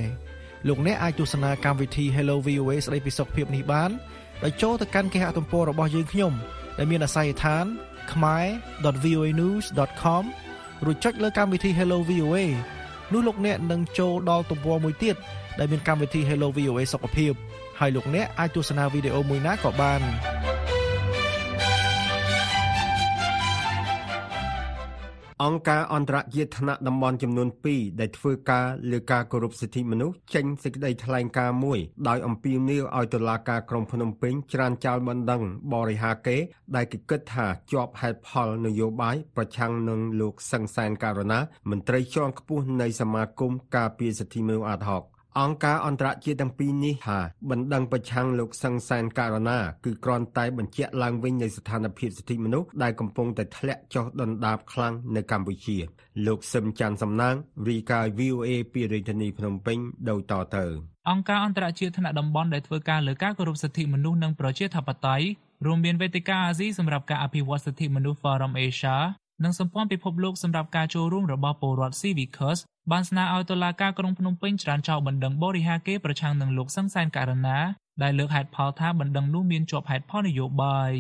[0.67, 3.89] លោកអ្នកអាចទស្សនាកម្មវិធី Hello VOA ស្ដីពីសុខភាពនេះបាន
[4.43, 6.31] ដោយចូលទៅកាន់គេហទំព័ររបស់យើងខ្ញុំ
[6.77, 7.65] ដែលមានអាស័យដ្ឋាន
[8.11, 10.23] khmer.voanews.com
[10.85, 12.37] រួចចុចលើកម្មវិធី Hello VOA
[13.13, 15.15] នោះលោកអ្នកនឹងចូលដល់ទំព័រមួយទៀត
[15.59, 17.33] ដែលមានកម្មវិធី Hello VOA សុខភាព
[17.79, 20.01] ហើយលោកអ្នកអាចទស្សនាវីដេអូមួយណាក៏បាន
[25.41, 35.41] អង្គការអន្តរជាតិថ្នាក់តំបន់ចំនួន2ដែលធ្វើការលើការគោរពសិទ្ធិមនុស្សចេញសេចក្តីថ្លែងការណ៍មួយដោយអំពាវនាវឲ្យតុលាការក្រុងភ្នំពេញច្រានចោលបណ្ដឹង
[35.73, 36.37] បរិហាកេ
[36.75, 45.03] ដែលគេគិតថាជាប់ហេតុផលនយោបាយប្រឆាំងនឹងលោកសង្សានការណាមន្ត្រីជាន់ខ្ពស់នៃសមាគមការពារសិទ្ធិមនុស្សអាត់ហុក
[45.39, 47.19] អង្គការអន្តរជាតិទាំងពីរនេះថា
[47.49, 55.77] បណ្ដឹងប្រឆាំងលោកសង្សានករណាគឺគ្រាន់តែបញ្ជាក់ឡើងវិញនៃស្ថានភាពសិទ្ធិមនុស្សដែលកំពុងតែធ្លាក់ចុះដុនដាបខ្លាំងនៅកម្ពុជា
[56.27, 57.35] លោកសឹមច័ន្ទសំណាង
[57.67, 59.77] រីកាយ VOA ពីរាជធានីភ្នំពេញ
[60.09, 60.65] ដោយតទៅ
[61.09, 65.25] អង្គការអន្តរជាតិថ្នាក់តំបន់ដែលធ្វើការលើការគោរពសិទ្ធិមនុស្សនិងប្រជាធិបតេយ្យ
[65.65, 68.95] រួមមានវេទិកាអាស៊ីសម្រាប់ការអភិវឌ្ឍសិទ្ធិមនុស្ស Forum Asia
[69.43, 72.57] និងសម្ព័ន្ធពិភពលោកសម្រាប់ការចូលរួមរបស់ពលរដ្ឋ Civicus
[72.91, 77.57] បានស្នើឲ្យតុលាការក្រុងភ្នំពេញច្រានចោលបណ្ដឹងបរិហាកេប្រឆាំងនឹងលោកសង្សានករណា
[78.03, 80.93] ដែលលើកហេតុផលថាបណ្ដឹងនោះមានជាប់ហេតុផលនយោបាយ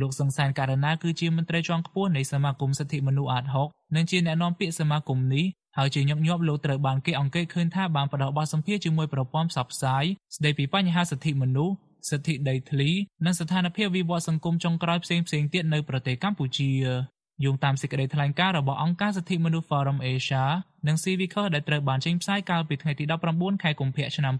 [0.00, 5.44] លោកសង្សានករណាគឺជាមន្ត្រីជាន់ខ្ពស់នៃសមាគមសិទ្ធិមនុស្សអាត6និងជាអ្នកនាំពាក្យសមាគមនេះ
[5.78, 10.04] ហើយជាញឹកញាប់លោកត្រូវបានគេអង្កេតឃើញថាបានផ្ដល់បទសម្ភាសន៍ជាមួយប្រព័ន្ធផ្សព្វផ្សាយ
[10.36, 11.74] ស្ដីពីបញ្ហាសិទ្ធិមនុស្ស
[12.10, 12.90] សិទ្ធិដីធ្លី
[13.24, 16.70] និងស្ថានភាពវិវត្តសង្គមចុងក្រោយផ្សេងៗទៀតនៅប្រទេសកម្ពុជា
[17.44, 20.44] យោងតាមសេចក្តីថ្លែងការណ៍របស់អង្គការសិទ្ធិមនុស្ស Forum Asia
[20.86, 24.34] និង Civicus ដែលត្រូវបានចេញផ្សាយកាលពីថ្ងៃទី19ខែកុម្ភៈឆ្នាំ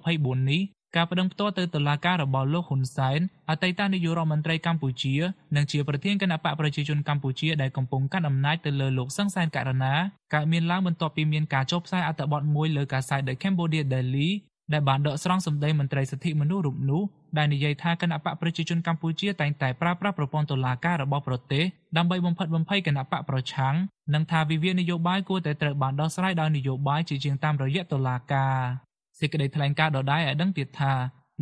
[0.00, 0.62] 2024នេះ
[0.96, 5.14] ការប្តឹងផ្ទាល់ទៅតុលាការរបស់លោកហ៊ុនសែនអតីតនាយករដ្ឋមន្ត្រីកម្ពុជា
[5.56, 9.94] និងជាប្រធានគណៈបកប្រជាជនកម្ពុជាដែលកំពុងកាន់អំណាចទៅលើលោកសង្សានករណា
[10.34, 14.30] កើតមានឡើងបន្ទាប់ពីមានការចុះផ្សាយអត្ថបទមួយលើកាសែត The Cambodia Daily
[14.72, 17.02] ដែលបានដកស្រង់សម្ដីមន្ត្រីសិទ្ធិមនុស្សរូបនោះ
[17.38, 21.64] ដែលនិយាយថាគណៈបកប្រជាជនកម្ពុជាតែងតែប្រើប្រាស់ប្រព័ន្ធតុលាការរបស់ប្រទេស
[21.96, 23.74] ដើម្បីបំផិតបំភ័យគណៈបកប្រឆាំង
[24.14, 28.58] និងថាវិវាទនយោបាយគួរតែត្រូវបានដោះស្រាយដោយនយោបាយជាជាងតាមរយៈតុលាការ
[29.20, 30.92] សេចក្តីថ្លែងការណ៍ដដែលឲ្យដឹងទៀតថា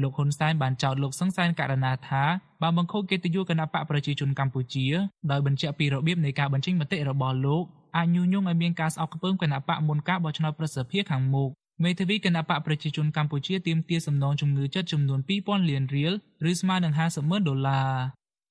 [0.02, 2.22] លោកហ៊ុនសែនបានចោទលោកសង្សានករណាថា
[2.62, 4.86] បានបង្ខូចកិត្តិយសគណៈបកប្រជាជនកម្ពុជា
[5.30, 7.64] ដោយបញ្ជាក់ពីរបៀបនៃការបញ្ចេញមតិរបស់លោក
[7.96, 11.50] អាចញុះញង់ឲ្យមានការស្អប់ខ្ពើមគណៈបកមុនការបោះឆ្នោតប្រសិទ្ធភាពខាងមុខ
[11.84, 16.12] មេធាវីគណៈបកប្រជាជនកម្ពុជាទាមទារសំណងជំងឺចិត្តចំនួន2000លានរៀល
[16.50, 17.90] ឬស្មើនឹង50ម៉ឺនដុល្លារ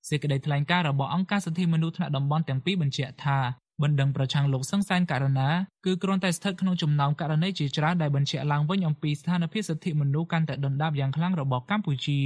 [0.10, 3.40] សេចក្តីថ្លែងការណ៍របស់អង្គការសិទ្ធិមនុស្សថ្នាក់តំបន់ទាំងពីរបញ្ជាក់ថា
[3.82, 5.50] បណ្ដឹងប្រឆាំងលោកសង្សានករណា
[5.86, 12.20] គឺគ្រាន់តែស្ថិតក្នុងចំណោមករណីជាច្រើនដែលបញ្ជាក់ឡើងវិញអំពីស្ថានភាពសិទ្ធិមនុស្សកាន់តែដុនដាបយ៉ាងខ្លាំងរបស់កម្ពុជា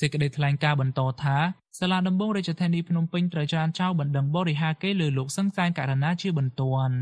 [0.00, 1.36] សេចក្តីថ្លែងការណ៍បន្តថា
[1.78, 6.96] សាលាដំបងរាជធានីភ្នំពេញត្រូវច្រានចោលបណ្ដឹងបរិហាកេលើលោកសង្សានករណាជាបន្ទាន់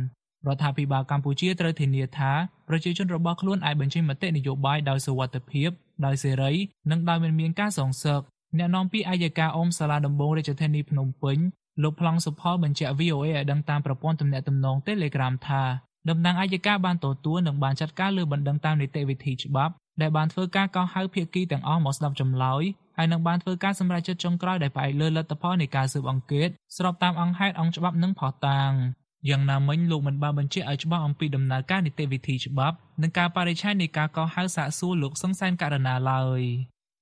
[0.47, 2.33] រដ្ឋាភិបាលកម្ពុជាត្រូវធានាថា
[2.69, 5.71] ប្រជាជនរបស់ខ្លួនអាចបញ្ចេញមតិនយោបាយដោយសុវត្ថិភាព
[6.07, 6.53] ដោយសេរី
[6.91, 8.21] និងដោយមិនមានការសងសឹក
[8.59, 11.39] អ្នកនាំពាក្យអัยការអមសាលាដំបងរាជធានីភ្នំពេញ
[11.83, 15.63] លោកប្លង់សុផលបញ្ជាក់ VOA ឲ្យដឹងតាមប្រព័ន្ធទំនាក់ទំនង Telegram ថា
[16.11, 22.63] តំណាងអัยការបានទទួលនិងបានចាត់ការលើបណ្ដឹងតាមនីតិវិធីច្បាប់ដែលបានធ្វើការកោះហៅភាគីទាំងអស់មកស្ដាប់ចម្លើយ
[22.97, 28.73] ហើយនឹងបានធ្វើការសម្រេចចិត្តចុងក្រោយដែលផ្អែកលើលទ្ធផលនៃការស៊ើបអង្កេតស្របតាមអង្គហេតុអង្គច្បាប់និងផុសតាង
[29.31, 36.43] យ៉ាងណាមិញលោកមិនបានបញ្ជាក់ឲ្យច្បាស់អំពីដំណើរការនីតិវិធីច្បាប់និងការបរិច្ឆេទនៃការកោះហៅសាកសួរលោកសង្សានករណាឡើយ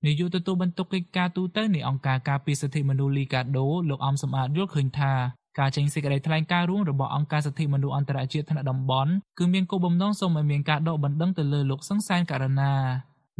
[0.06, 5.12] នាយកទទួលបន្ទុកកិច្ចការទូតនៃអង្គការការពារសិទ្ធិមនុស្សលីកាដូលោកអំសំអាតយល់ឃើញថា
[5.59, 12.72] ការចេញសេចក្តីថ្លែងការណ៍រួមរបស់អង្គការសិទ្ធិមនុស្សអន្តរជាតិថ្នាក់តំបន់គឺមានគោលបំណងសូមឲ្យមានការដកបណ្ដឹងទៅលើលោកសង្សានករណា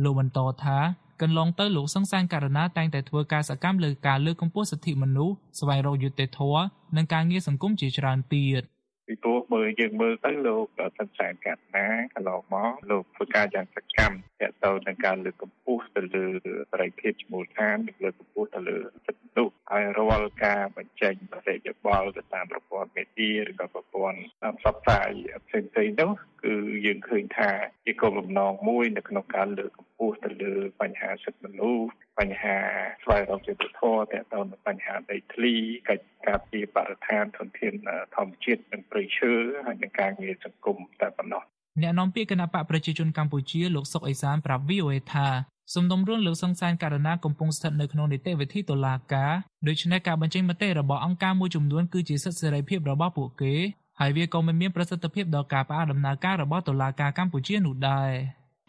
[0.05, 0.79] លោកបន្តថា
[1.23, 6.65] កន្លងទៅលោកសង្សានករណាតែងតែធ្វើការសកម្មលើការលើកកម្ពស់សិទ្ធិមនុស្សស្វែងរកយុត្តិធម៌
[6.97, 8.65] និងការងារសង្គមជាច្រើនទៀត។
[9.11, 10.67] ពីព្រោះមើលយើងមើលទៅលោក
[10.99, 16.27] សន្សានកាត់ណាកន្លងមកលោកធ្វើការយ៉ាងសកម្មទាក់ទងនឹងការលើកកម្ពស់ទៅលើ
[16.73, 24.19] បរិយាភាពឈ្មោះឋាននិងលើកកម្ពស់ទៅលើសិទ្ធិ មនុស្សហើយរាល់ការបញ្ចេញមតិយោបល់ទៅតាមប្រព័ន្ធមេឌៀឬក៏ប្រព័ន្ធ
[24.59, 25.11] ផ្សព្វផ្សាយ
[25.47, 26.11] ផ្សេងៗនោះ
[26.45, 26.55] គឺ
[26.87, 27.51] យើងឃើញថា
[27.85, 31.89] ជាគោលបំណងមួយនៅក្នុងការលើកកម្ពស់ទៅលើបញ្ហាសិទ្ធិមនុស្ស
[32.19, 32.59] បញ្ហា
[33.03, 35.55] ស្វែងរកយុត្តិធម៌ទាក់ទងនឹងបញ្ហាដីធ្លី
[35.89, 37.75] កិច្ចការពីបរិស្ថានធនធាន
[38.17, 39.33] ធម្មជាតិនិងព្រៃឈើ
[39.67, 41.43] ហើយនឹងការងារសង្គមតែប៉ុណ្ណោះ
[41.83, 45.29] អ្នកនាំពាក្យគណៈបកប្រជាជនកម្ពុជាលោកសុកអេសានប្រាប់ VOA ថា
[45.75, 49.33] សំណុំរឿងលើកសង្សានករណីកំពុងស្ថិតនៅក្នុងនីតិវិធីតុលាការ
[49.69, 53.55] ដូច្នេះការបញ្ចេញមតិរបស់អង្គការមួយចំនួនគឺជាសិទ្ធិសេរីភាពរបស់ពួកគេ
[54.01, 58.11] ហើយវាក៏មិនមានប្រសិទ្ធភាពដល់ការផ្អាកដំណើរការរបស់តុលាការកម្ពុជានោះដែរ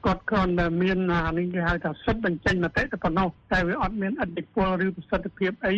[0.06, 5.76] គាត់គ្រាន់តែមានអានេះគេហៅថាសិទ្ធិបញ្ចេញមតិតែប៉ុណ្ណោះតែវាអត់មានអធិពលឬប្រសិទ្ធភាពអី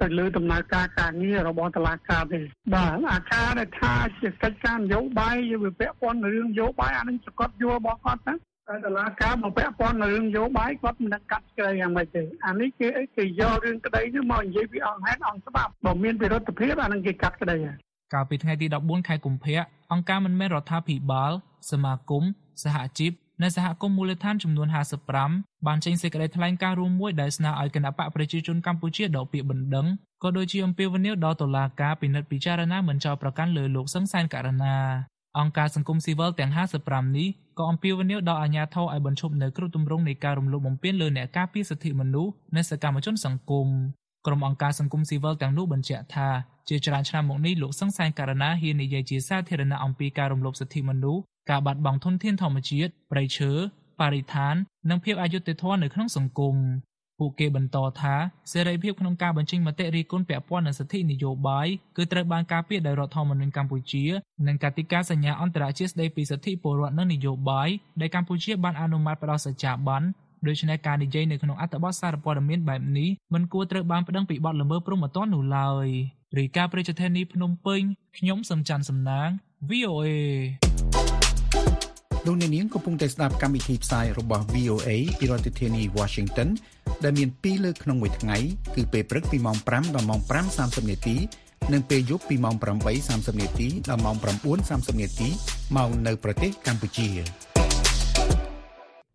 [0.00, 2.40] ទៅលើដំណើរការការងាររបស់តុលាការទេ
[2.74, 8.34] បាទអាការដែលថាជាកិច្ចការនយោបាយវាពាក់ព័ន្ធនឹងរឿងនយោបាយអានេះសកត់យល់របស់គាត់ណា
[8.68, 17.78] តែតឡាការមកពាក់ព័ន្ធនឹងរឿងនយោបាយគាត់មិនដឹងកាត់ស្ក្រៃយ៉ាងម៉េចទេអានេះគេអីគេយករឿងក្តីនេះមកនិយាយពីអង្គហេតុអង្គច្បាប់បើមានវិរុទ្ធភាពអានឹងគេកាត់ក្តីហើយ
[18.14, 19.60] កាលពីថ្ងៃទី14ខែកុម្ភៈ
[19.92, 21.32] អង្គការមិនមែនរដ្ឋាភិបាល
[21.70, 22.24] សមាគម
[22.64, 24.68] សហជីពនិងសហគមន៍មូលដ្ឋានចំនួន
[25.16, 29.86] 55បានចេញសេចក្តីថ្លែងការណ៍រួមមួយដែលស្នើឲ្យគណៈបកប្រជាជនកម្ពុជាដកពាក្យបណ្ដឹង
[30.22, 34.76] ក៏ដូចជាអំពាវនាវដល់តុលាការពិនិត្យពិចារណាមិនចោទប្រកាន់លើលោកសង្សានករណា
[35.40, 36.50] អង្គការសង្គមស៊ីវិលទាំង
[36.82, 43.68] 55នេះក៏អំពាវនាវដល់អាជ្ញាធរឲ្យបញ្ឈប់នៅគ្រប់ទម្រង់នៃការរំលោភបំពានលើអ្នកការពារសិទ្ធិមនុស្សនិងសកម្មជនសង្គម
[44.26, 46.28] ក្រុមអង្គការសង្គមស៊ីវិលទាំងនោះបញ្ជាក់ថា
[46.68, 53.52] ជាច្រើនឆ្នាំមកនេះលោកសង្សានករណាហ៊ាននិយាយជាសាធារណៈអំពីការរំលោភសិទ្ធិមនុស្សការបាត់បង់ធនធានធម្មជាតិព្រៃឈើ
[54.00, 54.54] បរិស្ថាន
[54.90, 56.56] និងភាពអយុត្តិធម៌នៅក្នុងសង្គម
[57.18, 58.14] ពួកគេបន្តថា
[58.52, 64.04] សេរីភាពក្នុងការបញ្ចេញមតិរិះគន់ពាក់ព័ន្ធនឹងសិទ្ធិនយោបាយគឺត្រូវបានការពារដោយរដ្ឋធម្មនុញ្ញកម្ពុជា
[64.46, 67.68] និងកតិកាសញ្ញាអន្តរជាតិស្តីពីសិទ្ធិពលរដ្ឋនិងនយោបាយ
[68.00, 70.02] ដែលកម្ពុជាបានអនុម័តផ្ដល់សច្ចាប័ន
[70.46, 75.86] ដូច្នេះការនិយាយនៅក្នុងអត្ថបទសារព័ត៌មានបែបនេះមិនគួរត្រូវបានប្តឹងពីបទល្មើសព្រហ្មទណ្ឌនោះឡើយ
[76.38, 77.80] រីកាប្រជាធានីភ្នំពេញ
[78.18, 79.28] ខ្ញុំសំច័ន្ទសំណាង
[79.70, 80.08] VOA
[82.26, 86.48] លោកអ្នកនាងកំពុងតែស្ដាប់កម្មវិធីផ្សាយរបស់ VOA ពីរដ្ឋធានី Washington
[87.04, 88.38] ដែលមាន2លើកក្នុងមួយថ្ងៃ
[88.74, 90.20] គឺពេលព្រឹកពីម៉ោង5ដល់ម៉ោង
[90.54, 91.16] 5:30នាទី
[91.72, 92.54] និងពេលយប់ពីម៉ោង
[92.98, 94.16] 8:30នាទីដល់ម៉ោង
[94.58, 95.28] 9:30នាទី
[95.76, 97.08] មកនៅប្រទេសកម្ពុជា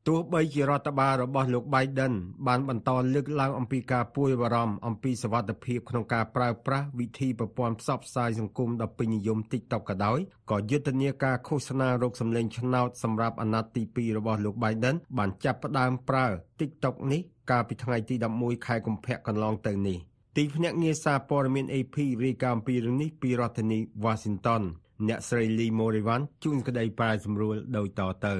[0.08, 2.14] ទោះបីជារដ្ឋបាលរបស់លោក Biden
[2.48, 10.20] បានបន្តលើកឡើងអំពីការពួយបារម្ភអំពីសវត្ថិភាពក្នុងការប្រើប្រាស់វិធីប្រព័ន្ធផ្សព្វផ្សាយសង្គមដ៏ពេញនិយម TikTok ក៏ដោយ
[10.52, 16.26] ក៏យុទ្ធនាការឃោសនារោគសម្លេងឆ្នោតសម្រាប់អាណត្តិទី2របស់លោក Biden បានចាប់ផ្ដើមប្រើ
[16.60, 19.98] TikTok នេះកាលពីថ្ងៃទី11ខែកុម្ភៈកន្លងទៅនេះ
[20.38, 24.64] ទីភ្នាក់ងារសារព័ត៌មាន AP រាយការណ៍អំពីរឿងនេះពីរដ្ឋធានី Washington
[25.08, 28.38] អ្នកស្រី Lee Morivan ជួនក្តីប្រាយសម្រួលដោយតទៅ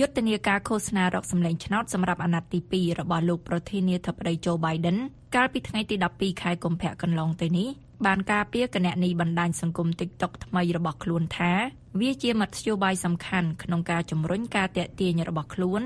[0.00, 4.98] យុទ្ធនាការឃោសនារកសម្លេងឆ្នោតសម្រាប់អាណត្តិទី2របស់លោកប្រធានាធិបតី Joe Biden
[5.34, 7.68] កាលពីថ្ងៃទី12ខែកុម្ភៈកន្លងទៅនេះ
[8.06, 11.52] បានការពារគណនីបណ្ដាញសង្គម TikTok ថ្មីរបស់ខ្លួនថា
[12.00, 15.82] វាជាមធ្យោបាយសំខាន់ក្នុងការជំរុញការតាក់ទាញរបស់ខ្លួន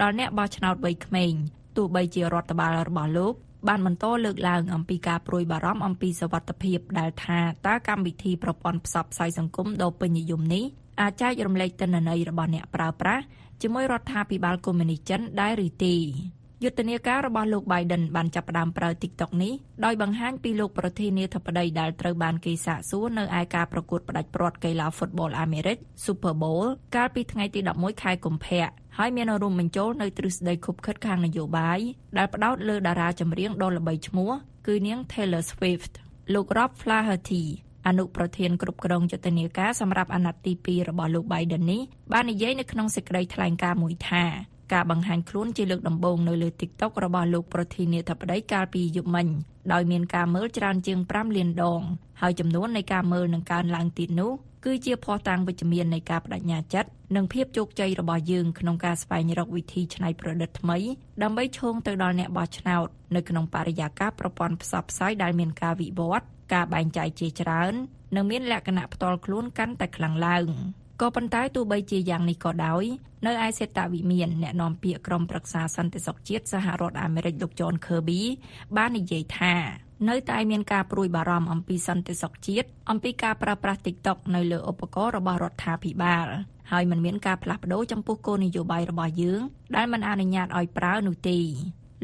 [0.00, 1.32] ដល់អ្នកបោះឆ្នោតវ័យក្មេង
[1.76, 3.34] ទោះបីជារដ្ឋបាលរបស់លោក
[3.68, 10.64] បានបន្តលើកឡើងអំពីការព្រួយបារម្ភអំពីសវត្ថិភាពដែលថាតើកម្មវិធីប្រព័ន្ធផ្សព្វផ្សាយសង្គមដ៏ពេញនិយមនេះ
[11.00, 13.22] អាចចែករំលែកទិន្នន័យរបស់អ្នកប្រើប្រាស់
[13.62, 15.96] ជាមួយរដ្ឋាភិបាលកុម្មុយនីសចិនដែរឬទេ
[16.64, 19.52] យុទ្ធនាការរបស់លោក Biden បានចាប់ផ្ដើមប្រើ TikTok នេះ
[19.84, 26.66] ដោយបង្ហាញពីលោកប្រធានាធិបតីដែលត្រូវបានគេសាកសួរនៅឯការប្រកួតផ្ដាច់ព្រាត់កីឡាហ្វុតបអលអាមេរិក Super Bowl
[26.96, 28.66] កាលពីថ្ងៃទី11ខែកុម្ភៈ
[28.98, 31.80] ហើយមានរួមបញ្ចូលនៅទ្រឹស្ដីខុបខិតខាងនយោបាយ
[32.18, 34.30] ដែលផ្ដោតលើតារាចម្រៀងដ៏ល្បីឈ្មោះ
[34.66, 35.92] គឺនាង Taylor Swift
[36.34, 37.44] លោក Rob Flaherty
[37.86, 41.80] អអនុប្រធានគ្រប់គ្រងយុទ្ធនាការសម្រាប់អាណត្តិទី2របស់លោក Biden នេះ
[42.12, 44.24] បាននិយាយនៅក្នុងសេចក្តីថ្លែងការណ៍មួយថា
[44.72, 49.26] ការបង្ហាញខ្លួនជាលើកដំបូងនៅលើ TikTok របស់លោកប្រធានាធិបតីកាលពីយប់មិញ
[49.72, 51.82] ដោយមានការមើលច្រើនជាង5លានដង
[52.20, 54.32] ហើយចំនួននៃការមើលនឹងកើនឡើងទៀតនោះ
[54.64, 60.78] គឺជាភស្តុតាងវិជ្ជមាននៃការបដិញ្ញាចិត្តនិងភាពជោគជ័យរបស់យើងក្នុងការស្វែងរកវិធីច្នៃប្រឌិតថ្មី
[61.22, 67.74] ដើម្បីឈោងទៅដល់អ្នកបោះឆ្នោតនៅក្នុងបរិយាកាសប្រព័ន្ធផ្សព្វផ្សាយដែលមានការវិវត្ត ការបែងចែកជាច្រើន
[68.16, 70.46] និងមានលក្ខណៈផ្ទាល់ខ្លួនកាន់តែខ្លាំងឡើង
[71.00, 72.84] ក៏ប៉ុន្តែទោះបីជាយ៉ាងនេះក៏ដោយ
[73.26, 78.20] នៅឯសេតវិមានអ្នកនាំពាក្យក្រុមប្រឹក្សាសន្តិសុខជាតិសហរដ្ឋអាមេរិកលោក John Kirby
[78.76, 79.54] បាននិយាយថា
[80.08, 86.26] នៅតែមានការព្រួយបារម្ភអំពីសន្តិសុខជាតិអំពីការប្រើប្រាស់ TikTok នៅលើឧបករណ៍របស់រដ្ឋាភិបាល
[86.72, 89.40] ហើយมันមានការផ្លាស់ប្ដូរចំពោះគោលនយោបាយរបស់យើង
[89.76, 91.38] ដែលមិនអនុញ្ញាតឲ្យប្រើនោះទេ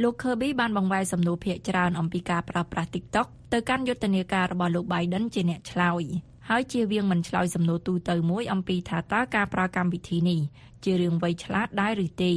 [0.00, 6.04] លោក Kirby បានបង្វែរសំណួរភាកច្រើនអំពីការប្រើប្រាស់ TikTok ទៅកាន់យុទ្ធនាការរបស់លោក Biden ជាអ្នកឆ្លើយ
[6.48, 10.40] ហើយជាវៀងមិនឆ្លើយសំណួរទូទៅមួយអំពីថាតើការប្រើកម្មវិធីនេះ
[10.84, 12.32] ជារឿងវៃឆ្លាតដែរឬទេ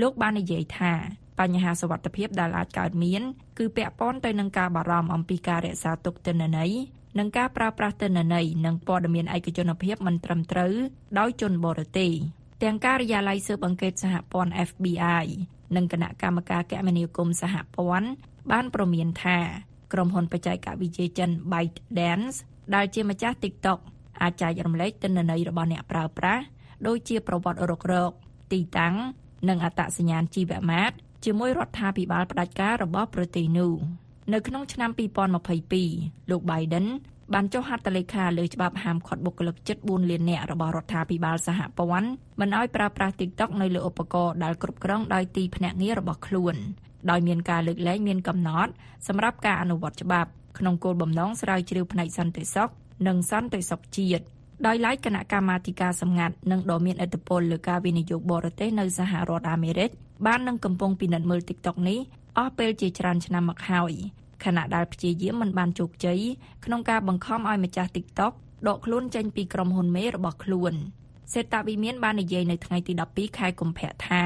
[0.00, 0.92] លោកបាននិយាយថា
[1.40, 3.22] បញ្ហាសវត្ថភាពដែលអាចកើតមាន
[3.58, 6.72] គឺពាក់ព័ន្ធទៅនឹងការបារម្ភអំពីការរក្សាទុកទិន្នន័យ
[7.18, 10.74] និងការប្រើប្រាស់ទិន្នន័យនិងព័ត៌មានឯកជនភាពមិនត្រឹមត្រូវ
[11.18, 12.12] ដោយជនបរទេស
[12.62, 15.26] ទាំងការិយាល័យស៊ើបអង្កេតសហព័ន្ធ FBI
[15.76, 18.08] និងគណៈកម្មការគមនាគមន៍សហព័ន្ធ
[18.50, 19.38] បានប្រមានថា
[19.92, 22.36] ក្រុមហ៊ុនបច្ចេកវិទ្យាចិន ByteDance
[22.74, 23.78] ដែលជាម្ចាស់ TikTok
[24.22, 26.42] អាចចែករំលែកទិន្នន័យរបស់អ្នកប្រើប្រាស់
[26.86, 28.10] ដូចជាប្រវត្តិរករក
[28.52, 28.94] ទីតាំង
[29.48, 33.72] និងអត្តសញ្ញាណជីវម៉ាត្រជាមួយរដ្ឋាភិបាលផ្ដាច់ការរបស់ប្រទេសនោះ
[34.32, 34.90] នៅក្នុងឆ្នាំ
[35.60, 36.86] 2022លោក Biden
[37.34, 46.54] បានចុះហត្ថលេខាលើច្បាប់ហាមឃាត់បុគ្គលិកជិត4លាននាក់របស់រដ្ឋាភិបាលសហព័ន្ធមិនឲ្យប្រើប្រាស់ TikTok នៅលើឧបករណ៍ដែលគ្រប់គ្រងដោយទីភ្នាក់ងាររបស់ខ្លួន
[47.10, 48.72] ដោយមានការលើកលែងមានកំណត់
[49.08, 52.70] សម្រាប់ការអនុវត្តច្បាប់ក្នុងគោលបំណងស្រាវជ្រាវផ្នែកសន្តិសុខ
[53.06, 54.24] និងសន្តិសុខជាតិ
[54.66, 59.90] ដោយឡែកគណៈកម្មាធិការសម្ងាត់និងដ៏មានឥទ្ធិពលលើការវិនិយោគបរទេសនៅសហរដ្ឋអាមេរិក
[60.26, 61.98] បាននឹងកំពុងពិនិត្យមើល TikTok នេះ
[62.38, 63.92] អស់ពេលជាច្រើនឆ្នាំមកហើយ
[64.44, 66.20] ខណៈដែលព្យាយាមមិនបានជោគជ័យ
[66.64, 68.32] ក្នុងការបង្ខំឲ្យម្ចាស់ TikTok
[68.68, 70.74] ដកខ្លួនចេញពីក្រុមហ៊ុនមេរបស់ខ្លួន
[71.32, 74.22] សេតវិមានបាននិយាយនៅថ្ងៃទី12ខែកុម្ភៈថា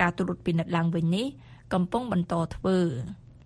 [0.00, 1.26] ការត្រួតពិនិត្យឡើងវិញនេះ
[1.72, 2.78] កំពុងបន្តធ្វើ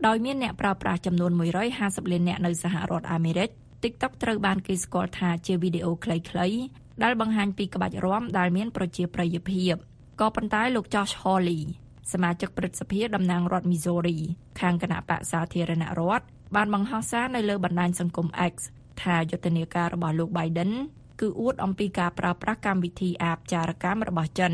[0.06, 1.32] ដោយមានអ្នកប្រើប្រាស់ចំនួន
[1.72, 3.50] 150លានអ្នកនៅសហរដ្ឋអាមេរិក
[3.82, 6.58] TikTok ត្រូវបានគេស្គាល់ថាជាវីដេអូខ្លីៗ
[7.02, 9.74] ដែលបង្ហាញពីក្បាច់រាំដែលមានប្រជាប្រិយភាព
[10.20, 11.62] ក៏ប៉ុន្តែលោក Josh Hawley
[12.12, 14.18] សមាជិកព្រឹទ្ធសភាតំណាងរដ្ឋ Missouri
[14.60, 16.24] ខាងគណៈបក្សសាធារណរដ្ឋ
[16.56, 18.54] បានបង្ហោះសារនៅលើបណ្ដាញសង្គម X
[19.02, 20.72] ថាយុទ្ធនាការរបស់លោក Biden
[21.20, 24.52] គឺអួតអំពីការប្រើប្រាស់កម្មវិធីអាបចារកម្មរបស់ចិន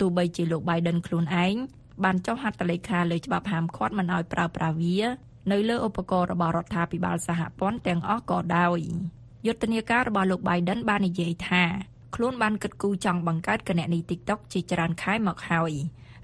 [0.00, 1.54] ទោះបីជាលោក Biden ខ្លួនឯង
[2.04, 4.98] បានចុះហត្ថលេខាលើច្បាប់ហាមឃាត់មិនឲ្យប្រើប្រាស់វា
[5.52, 8.80] នៅលើឧបករណ៍របស់រដ្ឋាភិបាលសហព័ន្ធទាំងអស់ក៏ដោយ
[9.46, 11.64] យុទ្ធនាការរបស់លោក Biden បាននិយាយថា
[12.14, 15.72] ខ្លួនបានគិតគូរចង់បង្កើតគណនី TikTok ជាច្រើនខែមកហើយ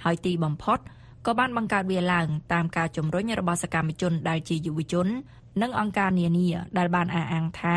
[0.05, 0.79] ហើយទីបំផុត
[1.27, 5.07] ក៏បានបង្កើតវាឡើងតាមការជំរុញរបស់សកម្មជនដែលជាយុវជន
[5.63, 7.77] និងអង្គការនានាដែលបានអះអាងថា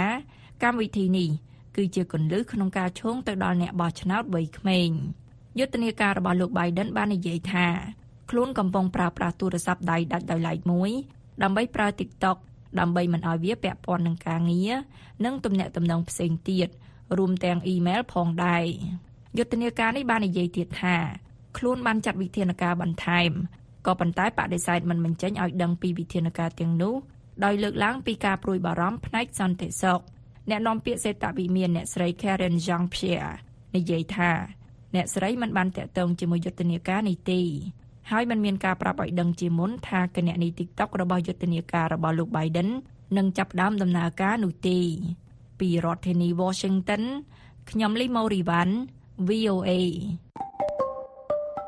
[0.64, 1.30] កម្មវិធីនេះ
[1.76, 4.90] គឺជាគន្លឹះក្នុងការឈោងទៅដល់អ្នកបោះឆ្នោតវ័យក្មេង
[5.60, 7.68] យុទ្ធនាការរបស់លោក Biden បាននិយាយថា
[8.30, 10.92] ខ្លួនកំពុងប្រើប្រាស់ទូរស័ព្ទដៃដាច់ដោយឡែកមួយ
[11.44, 12.38] ដើម្បីប្រើ TikTok
[12.80, 14.74] ដើម្បីមិនឲ្យវាពាក់ព័ន្ធនឹងការងារ
[15.26, 16.68] និងទំនាក់ទំនងផ្សេងទៀត
[17.18, 18.64] រួមទាំងអ៊ីមែលផងដែរ
[19.38, 20.98] យុទ្ធនាការនេះបាននិយាយទៀតថា
[21.58, 23.32] ខ្លួនបានចាត់វិធានការបន្ថែម
[23.86, 26.96] ក៏ប៉ុន្តែបដិសេធមិនបញ្ចេញឲ្យដឹងពីវិធានការទាំងនោះ
[27.44, 30.02] ដោយលើកឡើងពីការព្រួយបារម្ភផ្នែកសន្តិសុខ
[30.50, 33.36] អ្នកនាំពាក្យសេតវិមានអ្នកស្រី Karen Jean-Pierre
[33.76, 34.32] និយាយថា
[34.96, 37.42] អ្នកស្រីមិនបានតាក់ទងជាមួយយុទ្ធនាការនេះទេ
[38.12, 42.70] ហើយมันមានការប្រាប់ឲ្យដឹងជាមុនថាគណនី TikTok របស់យុទ្ធនាការរបស់លោក Biden
[43.18, 44.80] នឹងចាប់ផ្ដើមដំណើរការនោះទេ
[45.60, 47.04] ពីរដ្ឋធានី Washington
[47.70, 48.74] ខ្ញុំលីម៉ូរីវ៉ាន់
[49.28, 49.72] VOA